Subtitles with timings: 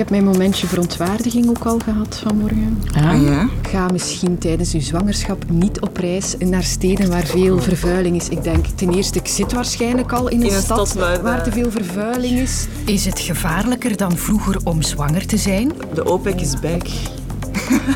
[0.00, 2.82] heb mijn momentje verontwaardiging ook al gehad vanmorgen.
[2.94, 3.48] Ah ja?
[3.62, 8.28] Ga misschien tijdens uw zwangerschap niet op reis naar steden waar veel vervuiling is.
[8.28, 11.22] Ik denk ten eerste, ik zit waarschijnlijk al in een, In een stad, stad waar,
[11.22, 12.66] waar te veel vervuiling is.
[12.84, 15.72] Is het gevaarlijker dan vroeger om zwanger te zijn?
[15.94, 16.82] De OPEC is back.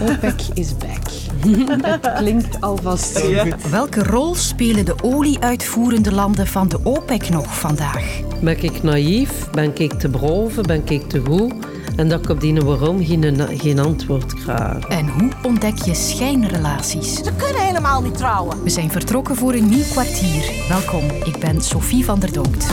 [0.03, 1.03] OPEC is back.
[1.83, 3.43] Dat klinkt alvast zo Ja.
[3.45, 3.71] goed.
[3.71, 8.21] Welke rol spelen de olie-uitvoerende landen van de OPEC nog vandaag?
[8.43, 9.51] Ben ik naïef?
[9.53, 10.63] Ben ik te broven?
[10.63, 11.53] Ben ik te goed?
[11.97, 14.89] En dat ik op die waarom geen, geen antwoord krijg.
[14.89, 17.15] En hoe ontdek je schijnrelaties?
[17.15, 18.63] Ze kunnen helemaal niet trouwen.
[18.63, 20.67] We zijn vertrokken voor een nieuw kwartier.
[20.69, 22.67] Welkom, ik ben Sophie van der Donkt.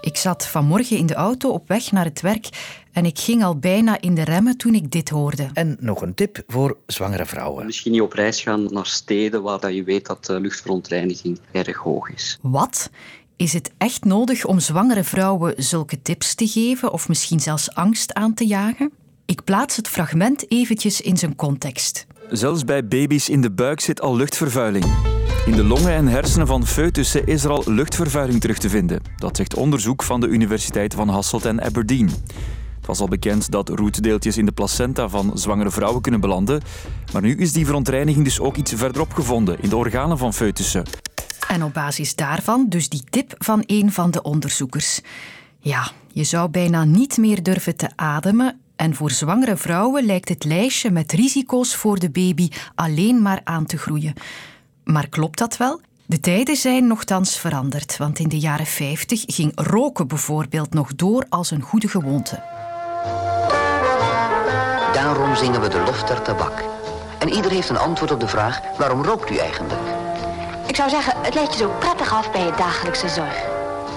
[0.00, 2.48] Ik zat vanmorgen in de auto op weg naar het werk
[2.92, 5.48] en ik ging al bijna in de remmen toen ik dit hoorde.
[5.52, 7.66] En nog een tip voor zwangere vrouwen.
[7.66, 11.76] Misschien niet op reis gaan naar steden waar dat je weet dat de luchtverontreiniging erg
[11.76, 12.38] hoog is.
[12.42, 12.90] Wat?
[13.36, 18.14] Is het echt nodig om zwangere vrouwen zulke tips te geven of misschien zelfs angst
[18.14, 18.92] aan te jagen?
[19.26, 22.06] Ik plaats het fragment eventjes in zijn context.
[22.30, 24.84] Zelfs bij baby's in de buik zit al luchtvervuiling.
[25.46, 29.02] In de longen en hersenen van foetussen is er al luchtvervuiling terug te vinden.
[29.16, 32.10] Dat zegt onderzoek van de Universiteit van Hasselt en Aberdeen.
[32.76, 36.62] Het was al bekend dat roetdeeltjes in de placenta van zwangere vrouwen kunnen belanden.
[37.12, 40.84] Maar nu is die verontreiniging dus ook iets verderop gevonden, in de organen van foetussen.
[41.48, 45.00] En op basis daarvan dus die tip van een van de onderzoekers.
[45.58, 48.60] Ja, je zou bijna niet meer durven te ademen.
[48.76, 53.66] En voor zwangere vrouwen lijkt het lijstje met risico's voor de baby alleen maar aan
[53.66, 54.14] te groeien.
[54.84, 55.80] Maar klopt dat wel?
[56.06, 61.26] De tijden zijn nogthans veranderd, want in de jaren 50 ging roken bijvoorbeeld nog door
[61.28, 62.42] als een goede gewoonte.
[64.92, 66.64] Daarom zingen we de lof der tabak.
[67.18, 70.01] En ieder heeft een antwoord op de vraag, waarom rookt u eigenlijk?
[70.66, 73.36] Ik zou zeggen, het leidt je zo prettig af bij je dagelijkse zorg.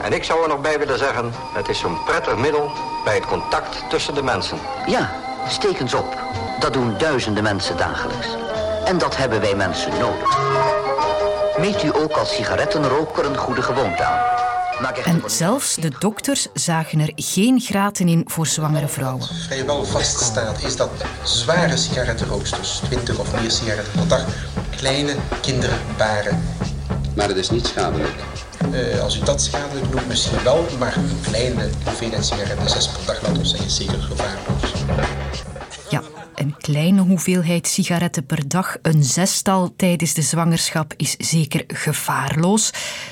[0.01, 2.71] En ik zou er nog bij willen zeggen, het is zo'n prettig middel
[3.03, 4.57] bij het contact tussen de mensen.
[4.85, 5.11] Ja,
[5.47, 6.17] steek eens op.
[6.59, 8.27] Dat doen duizenden mensen dagelijks.
[8.85, 10.37] En dat hebben wij mensen nodig.
[11.57, 14.35] Meet u ook als sigarettenroker een goede gewoonte aan.
[15.03, 19.27] En zelfs de dokters zagen er geen graten in voor zwangere vrouwen.
[19.47, 20.89] vrijwel vaststaat, is dat
[21.23, 24.25] zware sigarettenrooksters, 20 of meer sigaretten per dag,
[24.75, 26.43] kleine kinderen baren.
[27.15, 28.13] Maar het is niet schadelijk.
[28.71, 33.05] Eh, als u dat schadelijk noemt, misschien wel, maar een kleine hoeveelheid sigaretten, 6 per
[33.05, 34.73] dag, laten we zeggen, is zeker gevaarloos.
[35.89, 36.01] Ja,
[36.35, 42.71] een kleine hoeveelheid sigaretten per dag, een zestal tijdens de zwangerschap, is zeker gevaarloos.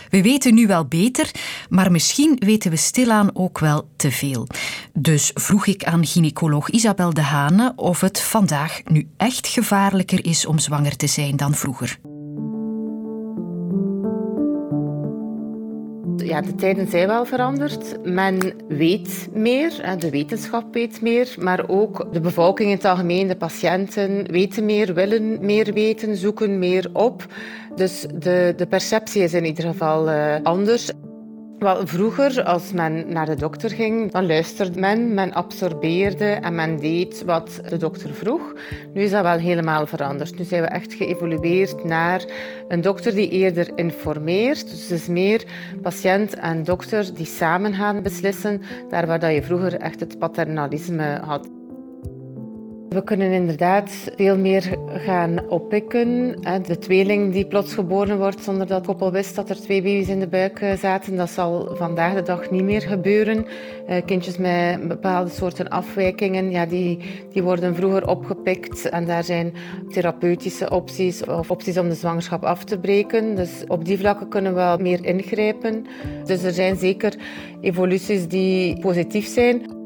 [0.09, 1.31] We weten nu wel beter,
[1.69, 4.47] maar misschien weten we stilaan ook wel te veel.
[4.93, 10.45] Dus vroeg ik aan gynaecoloog Isabel de Hane of het vandaag nu echt gevaarlijker is
[10.45, 11.99] om zwanger te zijn dan vroeger.
[16.25, 18.03] Ja, de tijden zijn wel veranderd.
[18.03, 23.35] Men weet meer, de wetenschap weet meer, maar ook de bevolking in het algemeen, de
[23.35, 27.25] patiënten weten meer, willen meer weten, zoeken meer op.
[27.75, 30.91] Dus de, de perceptie is in ieder geval eh, anders.
[31.63, 36.79] Wel, vroeger, als men naar de dokter ging, dan luisterde men, men absorbeerde en men
[36.79, 38.53] deed wat de dokter vroeg.
[38.93, 40.37] Nu is dat wel helemaal veranderd.
[40.37, 42.25] Nu zijn we echt geëvolueerd naar
[42.67, 44.69] een dokter die eerder informeert.
[44.69, 45.43] Dus het is meer
[45.81, 51.19] patiënt en dokter die samen gaan beslissen, daar waar dat je vroeger echt het paternalisme
[51.21, 51.62] had.
[52.93, 56.35] We kunnen inderdaad veel meer gaan oppikken.
[56.67, 60.19] De tweeling die plots geboren wordt zonder dat koppel wist dat er twee baby's in
[60.19, 63.45] de buik eh, zaten, dat zal vandaag de dag niet meer gebeuren.
[63.87, 66.99] Eh, Kindjes met bepaalde soorten afwijkingen, ja, die,
[67.31, 69.53] die worden vroeger opgepikt en daar zijn
[69.89, 73.35] therapeutische opties of opties om de zwangerschap af te breken.
[73.35, 75.85] Dus op die vlakken kunnen we wel meer ingrijpen.
[76.25, 77.13] Dus er zijn zeker
[77.61, 79.81] evoluties die positief zijn.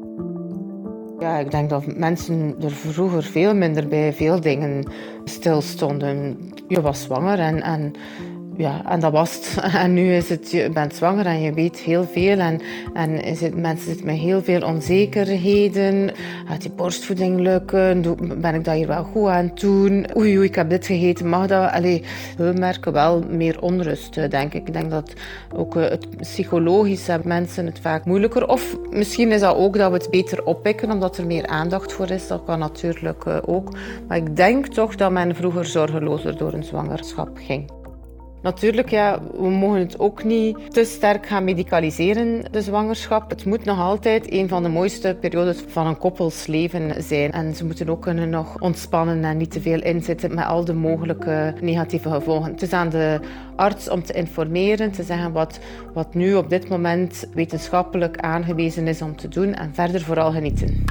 [1.18, 4.84] Ja, ik denk dat mensen er vroeger veel minder bij veel dingen
[5.24, 6.38] stilstonden.
[6.68, 7.92] Je was zwanger en, en,
[8.58, 9.56] ja, en dat was het.
[9.82, 12.38] En nu is het, je bent zwanger en je weet heel veel.
[12.38, 12.60] En,
[12.94, 16.10] en is het, mensen zitten met heel veel onzekerheden.
[16.46, 18.02] Gaat die borstvoeding lukken?
[18.40, 20.06] Ben ik dat hier wel goed aan doen?
[20.16, 21.70] Oei, oei, ik heb dit gegeten, mag dat?
[21.70, 22.04] Allee,
[22.36, 24.66] we merken wel meer onrust, eh, denk ik.
[24.66, 25.12] Ik denk dat
[25.54, 28.48] ook eh, het psychologisch hebben mensen het vaak moeilijker.
[28.48, 32.10] Of misschien is dat ook dat we het beter oppikken, omdat er meer aandacht voor
[32.10, 32.26] is.
[32.26, 33.72] Dat kan natuurlijk eh, ook.
[34.08, 37.77] Maar ik denk toch dat men vroeger zorgelozer door een zwangerschap ging.
[38.48, 43.30] Natuurlijk, ja, we mogen het ook niet te sterk gaan medicaliseren, de zwangerschap.
[43.30, 47.32] Het moet nog altijd een van de mooiste periodes van een koppelsleven zijn.
[47.32, 50.74] En ze moeten ook kunnen nog ontspannen en niet te veel inzitten met al de
[50.74, 52.52] mogelijke negatieve gevolgen.
[52.52, 53.20] Het is aan de
[53.56, 55.58] arts om te informeren, te zeggen wat,
[55.94, 60.84] wat nu op dit moment wetenschappelijk aangewezen is om te doen en verder vooral genieten.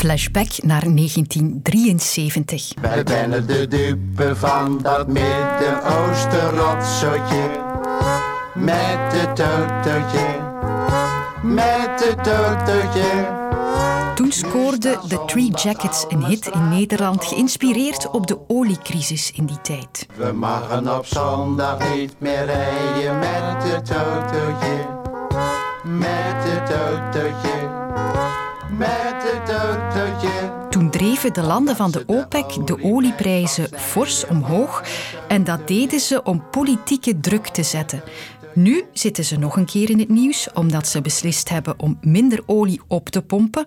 [0.00, 2.72] Flashback naar 1973.
[2.80, 7.50] Wij zijn de dupe van dat Midden-Oosten rotzotje.
[8.54, 10.26] Met het autootje,
[11.42, 13.38] met het autootje.
[14.14, 19.60] Toen scoorde The Three Jackets een hit in Nederland, geïnspireerd op de oliecrisis in die
[19.60, 20.06] tijd.
[20.16, 24.86] We mogen op zondag niet meer rijden met het autootje,
[25.84, 27.68] met het autootje,
[28.78, 28.99] met.
[30.70, 34.84] Toen dreven de landen van de OPEC de olieprijzen fors omhoog
[35.28, 38.02] en dat deden ze om politieke druk te zetten.
[38.54, 42.42] Nu zitten ze nog een keer in het nieuws omdat ze beslist hebben om minder
[42.46, 43.64] olie op te pompen.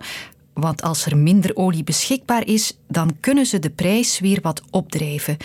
[0.54, 5.36] Want als er minder olie beschikbaar is, dan kunnen ze de prijs weer wat opdrijven.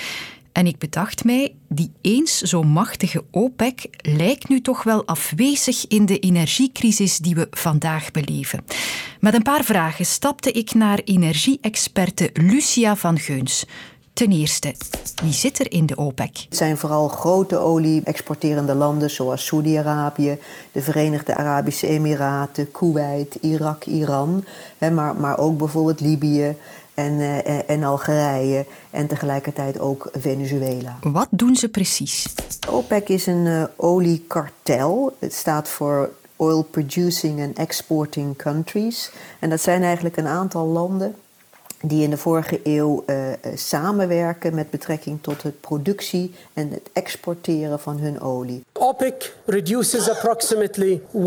[0.60, 6.06] En ik bedacht mij, die eens zo machtige OPEC lijkt nu toch wel afwezig in
[6.06, 8.66] de energiecrisis die we vandaag beleven.
[9.20, 13.66] Met een paar vragen stapte ik naar energie-experte Lucia van Geuns.
[14.14, 14.76] Ten eerste,
[15.24, 16.38] wie zit er in de OPEC?
[16.50, 20.38] Het zijn vooral grote olie-exporterende landen zoals Saudi-Arabië,
[20.72, 24.46] de Verenigde Arabische Emiraten, Kuwait, Irak, Iran,
[24.78, 26.56] maar, maar ook bijvoorbeeld Libië
[27.00, 30.98] en, uh, en Algerije en tegelijkertijd ook Venezuela.
[31.02, 32.34] Wat doen ze precies?
[32.70, 35.16] OPEC is een uh, oliekartel.
[35.20, 39.12] Het staat voor Oil Producing and Exporting Countries.
[39.40, 41.16] En dat zijn eigenlijk een aantal landen
[41.82, 43.16] die in de vorige eeuw uh,
[43.56, 48.64] samenwerken met betrekking tot het productie en het exporteren van hun olie.
[48.80, 51.20] OPEC reduces approximately 1.2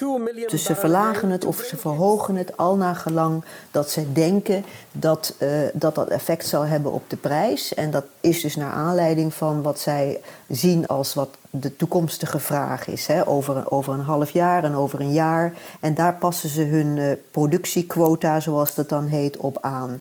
[0.00, 4.64] million Dus ze verlagen het of ze verhogen het al naar gelang dat ze denken
[4.92, 7.74] dat, uh, dat dat effect zal hebben op de prijs.
[7.74, 12.86] En dat is dus naar aanleiding van wat zij zien als wat de toekomstige vraag
[12.86, 13.06] is.
[13.06, 15.52] Hè, over, over een half jaar en over een jaar.
[15.80, 19.98] En daar passen ze hun uh, productiequota, zoals dat dan heet, op aan.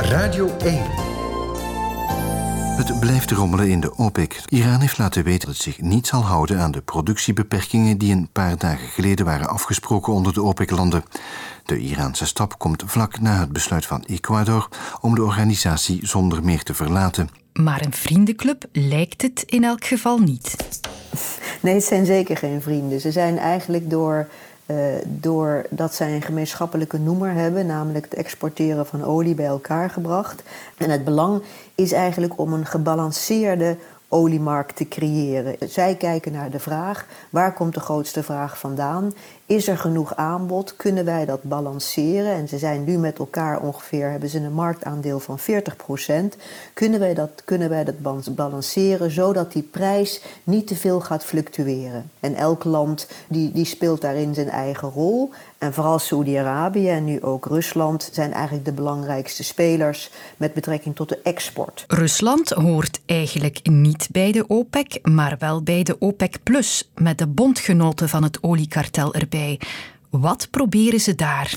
[0.00, 1.07] Radio 1.
[2.78, 4.40] Het blijft rommelen in de OPEC.
[4.48, 8.28] Iran heeft laten weten dat het zich niet zal houden aan de productiebeperkingen die een
[8.32, 11.02] paar dagen geleden waren afgesproken onder de OPEC-landen.
[11.64, 14.68] De Iraanse stap komt vlak na het besluit van Ecuador
[15.00, 17.28] om de organisatie zonder meer te verlaten.
[17.52, 20.56] Maar een vriendenclub lijkt het in elk geval niet.
[21.60, 23.00] Nee, het zijn zeker geen vrienden.
[23.00, 24.28] Ze zijn eigenlijk door,
[24.70, 24.76] uh,
[25.06, 30.42] doordat zij een gemeenschappelijke noemer hebben, namelijk het exporteren van olie, bij elkaar gebracht.
[30.76, 31.42] En het belang
[31.74, 33.76] is eigenlijk om een gebalanceerde
[34.08, 35.56] oliemarkt te creëren.
[35.68, 39.12] Zij kijken naar de vraag: waar komt de grootste vraag vandaan?
[39.48, 40.76] Is er genoeg aanbod?
[40.76, 42.32] Kunnen wij dat balanceren?
[42.32, 45.42] En ze zijn nu met elkaar ongeveer, hebben ze een marktaandeel van 40%.
[46.74, 52.10] Kunnen wij dat, kunnen wij dat balanceren zodat die prijs niet te veel gaat fluctueren?
[52.20, 55.30] En elk land die, die speelt daarin zijn eigen rol.
[55.58, 61.08] En vooral Saudi-Arabië en nu ook Rusland zijn eigenlijk de belangrijkste spelers met betrekking tot
[61.08, 61.84] de export.
[61.86, 67.26] Rusland hoort eigenlijk niet bij de OPEC, maar wel bij de OPEC Plus, met de
[67.26, 69.36] bondgenoten van het oliekartel erbij.
[70.10, 71.54] Wat proberen ze daar?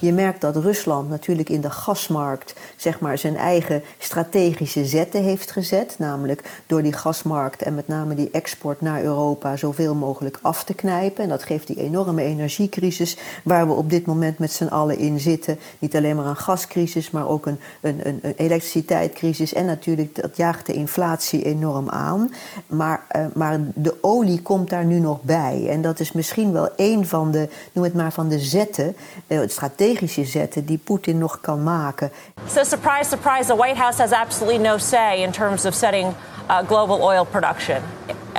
[0.00, 5.50] Je merkt dat Rusland natuurlijk in de gasmarkt zeg maar, zijn eigen strategische zetten heeft
[5.50, 5.94] gezet.
[5.98, 10.74] Namelijk door die gasmarkt en met name die export naar Europa zoveel mogelijk af te
[10.74, 11.22] knijpen.
[11.22, 15.20] En dat geeft die enorme energiecrisis waar we op dit moment met z'n allen in
[15.20, 15.58] zitten.
[15.78, 19.52] Niet alleen maar een gascrisis, maar ook een, een, een, elektriciteitscrisis.
[19.52, 22.32] En natuurlijk, dat jaagt de inflatie enorm aan.
[22.66, 25.66] Maar, uh, maar de olie komt daar nu nog bij.
[25.68, 29.40] En dat is misschien wel een van de, noem het maar, van de zetten, uh,
[29.46, 29.88] strategische
[30.24, 32.10] zetten die Poetin nog kan maken.
[32.48, 36.14] So surprise, surprise, the White House has absolutely no say in terms of setting
[36.50, 37.82] uh, global oil production.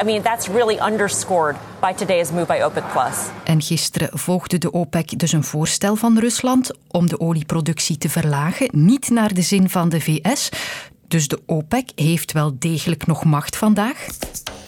[0.02, 2.84] I mean, that's really underscored by today's move by OPEC+.
[3.44, 8.70] En gisteren volgde de OPEC dus een voorstel van Rusland om de olieproductie te verlagen,
[8.72, 10.50] niet naar de zin van de VS.
[11.08, 14.08] Dus de OPEC heeft wel degelijk nog macht vandaag?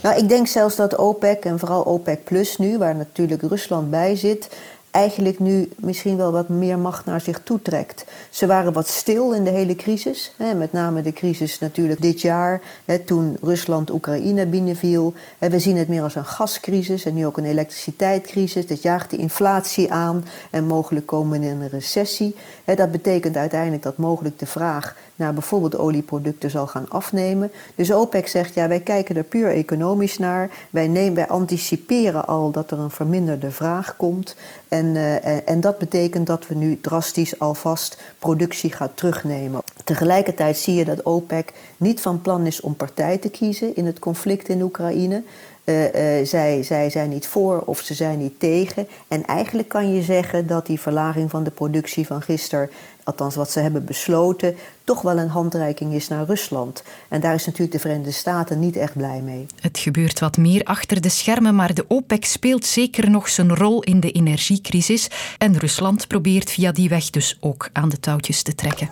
[0.02, 4.16] Nou, ik denk zelfs dat OPEC en vooral OPEC Plus nu, waar natuurlijk Rusland bij
[4.16, 4.50] zit,
[4.94, 8.06] eigenlijk nu misschien wel wat meer macht naar zich toe trekt.
[8.30, 10.34] Ze waren wat stil in de hele crisis.
[10.38, 15.14] Hè, met name de crisis natuurlijk dit jaar, hè, toen Rusland Oekraïne binnenviel.
[15.38, 18.68] We zien het meer als een gascrisis en nu ook een elektriciteitscrisis.
[18.68, 22.36] Dat jaagt de inflatie aan en mogelijk komen we in een recessie.
[22.64, 27.52] Hè, dat betekent uiteindelijk dat mogelijk de vraag naar bijvoorbeeld olieproducten zal gaan afnemen.
[27.76, 30.50] Dus OPEC zegt, ja, wij kijken er puur economisch naar.
[30.70, 34.36] Wij, nemen, wij anticiperen al dat er een verminderde vraag komt.
[34.74, 39.62] En, uh, en dat betekent dat we nu drastisch alvast productie gaan terugnemen.
[39.84, 44.00] Tegelijkertijd zie je dat OPEC niet van plan is om partij te kiezen in het
[44.00, 45.24] conflict in Oekraïne.
[45.66, 48.88] Uh, uh, zij, zij zijn niet voor of ze zijn niet tegen.
[49.08, 52.70] En eigenlijk kan je zeggen dat die verlaging van de productie van gisteren,
[53.04, 56.84] althans wat ze hebben besloten, toch wel een handreiking is naar Rusland.
[57.08, 59.46] En daar is natuurlijk de Verenigde Staten niet echt blij mee.
[59.60, 63.84] Het gebeurt wat meer achter de schermen, maar de OPEC speelt zeker nog zijn rol
[63.84, 65.08] in de energiecrisis.
[65.38, 68.90] En Rusland probeert via die weg dus ook aan de touwtjes te trekken.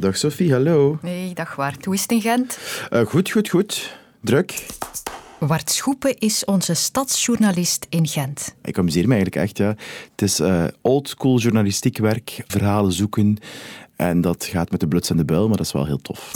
[0.00, 0.98] Dag Sophie, hallo.
[1.02, 1.84] Hey, dag Wart.
[1.84, 2.58] Hoe is het in Gent?
[2.90, 3.96] Uh, goed, goed, goed.
[4.20, 4.66] Druk.
[5.38, 8.54] Wart Schoepen is onze stadsjournalist in Gent.
[8.62, 9.58] Ik amuseer me eigenlijk echt.
[9.58, 9.68] Ja.
[10.10, 13.36] Het is uh, oldschool journalistiek werk, verhalen zoeken.
[13.96, 16.32] En dat gaat met de bluts en de buil, maar dat is wel heel tof.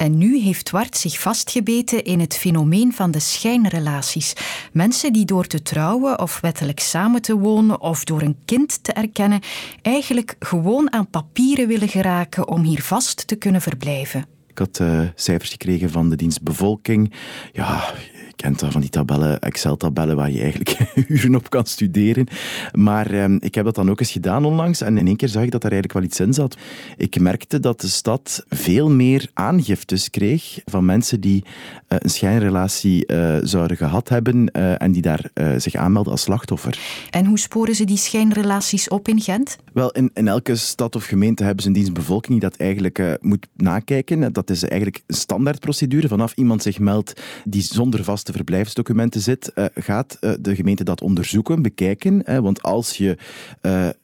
[0.00, 4.32] En nu heeft Wart zich vastgebeten in het fenomeen van de schijnrelaties.
[4.72, 8.92] Mensen die door te trouwen of wettelijk samen te wonen of door een kind te
[8.92, 9.40] erkennen,
[9.82, 14.26] eigenlijk gewoon aan papieren willen geraken om hier vast te kunnen verblijven.
[14.46, 17.12] Ik had uh, cijfers gekregen van de dienst bevolking.
[17.52, 17.94] Ja,
[18.36, 22.26] kent dat van die tabellen, Excel-tabellen, waar je eigenlijk uren op kan studeren.
[22.72, 25.42] Maar eh, ik heb dat dan ook eens gedaan onlangs en in één keer zag
[25.42, 26.56] ik dat daar eigenlijk wel iets in zat.
[26.96, 33.12] Ik merkte dat de stad veel meer aangiftes kreeg van mensen die uh, een schijnrelatie
[33.12, 36.78] uh, zouden gehad hebben en die daar zich aanmelden als slachtoffer.
[37.10, 39.56] En hoe sporen ze die schijnrelaties op in Gent?
[39.72, 43.46] Wel, in, in elke stad of gemeente hebben ze een dienstbevolking die dat eigenlijk moet
[43.56, 44.32] nakijken.
[44.32, 46.08] Dat is eigenlijk een standaardprocedure.
[46.08, 51.00] Vanaf iemand zich meldt die zonder vaste verblijfsdocumenten zit, uh, gaat uh, de gemeente dat
[51.00, 52.42] onderzoeken, bekijken.
[52.42, 53.16] Want als je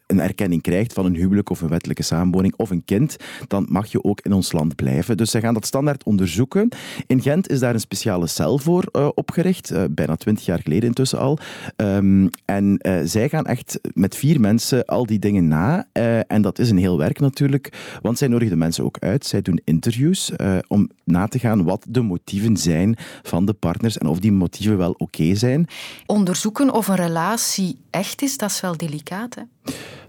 [0.07, 3.17] een erkenning krijgt van een huwelijk of een wettelijke samenwoning of een kind,
[3.49, 5.17] dan mag je ook in ons land blijven.
[5.17, 6.69] Dus zij gaan dat standaard onderzoeken.
[7.07, 10.89] In Gent is daar een speciale cel voor uh, opgericht, uh, bijna twintig jaar geleden
[10.89, 11.39] intussen al.
[11.77, 15.87] Um, en uh, zij gaan echt met vier mensen al die dingen na.
[16.27, 19.27] en dat is een heel werk natuurlijk, want zij nodigen de mensen ook uit.
[19.27, 20.33] Zij doen interviews
[20.69, 24.77] om na te gaan wat de motieven zijn van de partners en of die motieven
[24.77, 25.67] wel oké zijn.
[26.07, 29.43] Onderzoeken of een relatie echt is, dat is wel delicaat, hè?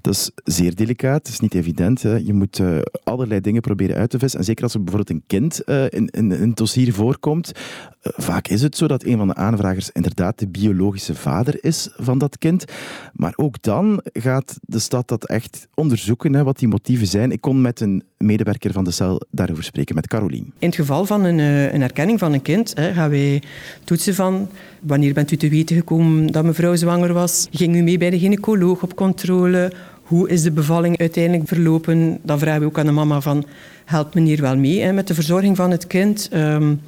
[0.01, 2.01] Dat is zeer delicaat, het is niet evident.
[2.01, 2.15] Hè.
[2.15, 4.39] Je moet uh, allerlei dingen proberen uit te vissen.
[4.39, 7.51] En zeker als er bijvoorbeeld een kind uh, in, in, in, dossier voorkomt.
[7.55, 11.89] Uh, vaak is het zo dat een van de aanvragers inderdaad de biologische vader is
[11.95, 12.65] van dat kind.
[13.13, 17.31] Maar ook dan gaat de stad dat echt onderzoeken, hè, wat die motieven zijn.
[17.31, 20.53] Ik kon met een medewerker van de cel daarover spreken, met Carolien.
[20.59, 21.39] In het geval van een,
[21.73, 23.41] een erkenning van een kind hè, gaan wij
[23.83, 24.49] toetsen van
[24.81, 27.47] wanneer bent u te weten gekomen dat mevrouw zwanger was?
[27.51, 29.71] Ging u mee bij de gynaecoloog op controle?
[30.07, 32.19] Hoe is de bevalling uiteindelijk verlopen?
[32.23, 33.45] Dan vragen we ook aan de mama van,
[33.85, 36.29] helpt meneer wel mee hè, met de verzorging van het kind?
[36.33, 36.81] Um,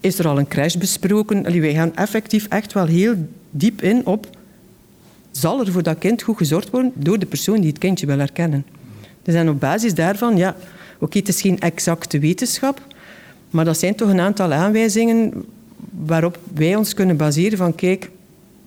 [0.00, 1.46] is er al een crash besproken?
[1.46, 3.14] Allee, wij gaan effectief echt wel heel
[3.50, 4.26] diep in op,
[5.30, 8.18] zal er voor dat kind goed gezorgd worden door de persoon die het kindje wil
[8.18, 8.66] herkennen?
[9.22, 12.80] Dus en op basis daarvan, ja, oké, okay, het is geen exacte wetenschap,
[13.50, 15.44] maar dat zijn toch een aantal aanwijzingen
[15.90, 18.10] waarop wij ons kunnen baseren van, kijk,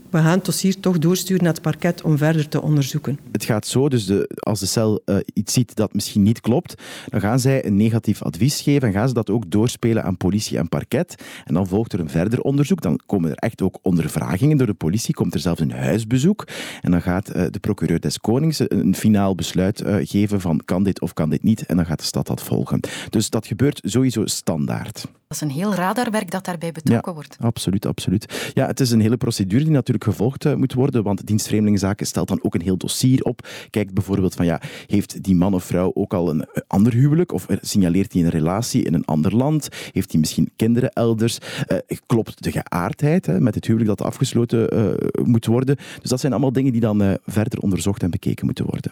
[0.10, 3.20] we gaan het dossier toch doorsturen naar het parket om verder te onderzoeken.
[3.32, 6.74] Het gaat zo, dus de, als de cel uh, iets ziet dat misschien niet klopt,
[7.10, 10.58] dan gaan zij een negatief advies geven en gaan ze dat ook doorspelen aan politie
[10.58, 11.24] en parket.
[11.46, 12.82] En dan volgt er een verder onderzoek.
[12.82, 16.48] Dan komen er echt ook ondervragingen door de politie, komt er zelfs een huisbezoek.
[16.82, 20.84] En dan gaat uh, de procureur des Konings een, finaal besluit uh, geven van kan
[20.84, 21.66] dit of kan dit niet.
[21.66, 22.80] En dan gaat de stad dat volgen.
[23.10, 25.06] Dus dat gebeurt sowieso standaard.
[25.30, 27.38] Dat is een heel radarwerk dat daarbij betrokken ja, wordt.
[27.40, 28.52] Absoluut, absoluut.
[28.54, 32.06] Ja, het is een hele procedure die natuurlijk gevolgd uh, moet worden, want dienst Vreemdelingenzaken
[32.06, 33.48] stelt dan ook een heel dossier op.
[33.70, 37.32] Kijkt bijvoorbeeld van, ja, heeft die man of vrouw ook al een ander huwelijk?
[37.32, 39.68] Of signaleert hij een relatie in een ander land?
[39.92, 41.38] Heeft hij misschien kinderen elders?
[41.68, 45.76] Uh, klopt de geaardheid hè, met het huwelijk dat afgesloten uh, moet worden?
[46.02, 48.92] Dus dat zijn allemaal dingen die dan verder onderzocht en bekeken moeten worden.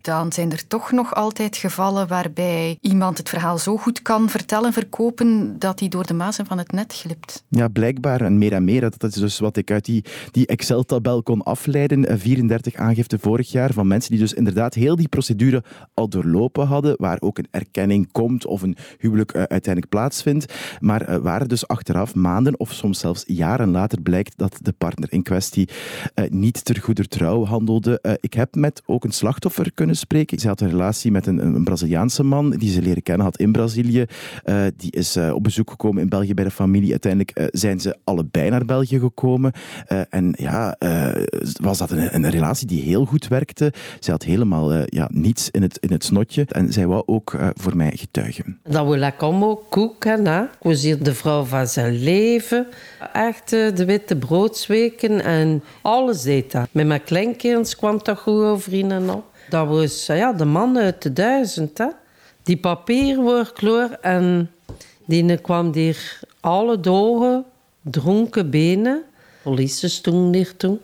[0.00, 4.72] Dan zijn er toch nog altijd gevallen waarbij iemand het verhaal zo goed kan vertellen,
[4.72, 7.44] verkopen, dat die door de mazen van het net glipt.
[7.48, 8.20] Ja, blijkbaar.
[8.20, 8.80] En meer en meer.
[8.80, 12.18] Dat is dus wat ik uit die, die Excel-tabel kon afleiden.
[12.18, 15.62] 34 eh, aangiften vorig jaar van mensen die dus inderdaad heel die procedure
[15.94, 20.54] al doorlopen hadden, waar ook een erkenning komt of een huwelijk uh, uiteindelijk plaatsvindt.
[20.80, 25.12] Maar uh, waar dus achteraf, maanden of soms zelfs jaren later, blijkt dat de partner
[25.12, 25.68] in kwestie
[26.28, 28.18] niet ter goeder trouw handelde.
[28.20, 30.38] ik heb met ook een slachtoffer kunnen spreken.
[30.38, 33.52] Ze had een relatie met een, een Braziliaanse man die ze leren kennen had in
[33.52, 34.04] Brazilië.
[34.76, 36.90] die is op bezoek gekomen in België bij de familie.
[36.90, 39.52] Uiteindelijk zijn ze allebei naar België gekomen.
[40.10, 40.76] en ja,
[41.60, 43.72] was dat een, een, relatie die heel goed werkte.
[44.00, 46.44] Zij had helemaal ja, niets in het, in het snotje.
[46.48, 48.58] En zij wou ook voor mij getuigen.
[48.62, 50.26] Dat wil ik allemaal koeken.
[50.26, 50.44] Hè?
[50.60, 52.66] Hier de vrouw van zijn leven.
[53.12, 56.68] Echt de witte broodsweken en alles deed dat.
[56.70, 59.24] Met mijn kleinkinderen kwam dat goed overeen en al.
[59.48, 61.78] Dat was ja, de man uit de duizend.
[61.78, 61.86] Hè?
[62.42, 64.50] Die papierwerkloor en
[65.08, 67.44] die kwam hier alle dagen
[67.82, 69.02] dronken benen.
[69.42, 70.80] Politie stond hier toen.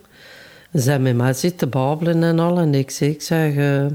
[0.73, 2.57] Ze zijn met mij zitten babbelen en al.
[2.57, 3.85] En ik zeg, ik zeg, uh,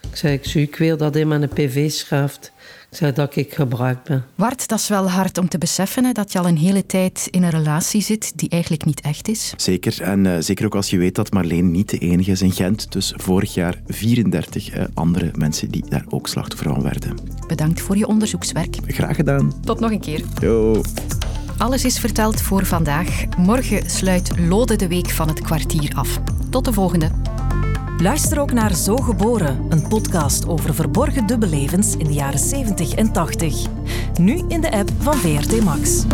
[0.00, 2.52] ik, zeg, ik zie ik weer dat hij een pv schrijft.
[2.90, 4.24] Ik zei dat ik gebruikt ben.
[4.34, 7.28] Wart, dat is wel hard om te beseffen hè, dat je al een hele tijd
[7.30, 9.52] in een relatie zit die eigenlijk niet echt is.
[9.56, 10.02] Zeker.
[10.02, 12.92] En uh, zeker ook als je weet dat Marleen niet de enige is in Gent.
[12.92, 17.16] Dus vorig jaar 34 uh, andere mensen die daar ook slachtoffer van werden.
[17.46, 18.76] Bedankt voor je onderzoekswerk.
[18.86, 19.60] Graag gedaan.
[19.60, 20.22] Tot nog een keer.
[20.40, 20.82] Yo.
[21.58, 23.24] Alles is verteld voor vandaag.
[23.36, 26.20] Morgen sluit Lode de Week van het kwartier af.
[26.50, 27.10] Tot de volgende.
[28.02, 33.12] Luister ook naar Zo Geboren, een podcast over verborgen dubbellevens in de jaren 70 en
[33.12, 33.66] 80.
[34.20, 36.04] Nu in de app van VRT Max.